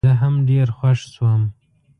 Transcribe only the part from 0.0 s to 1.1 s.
زه هم ډېر خوښ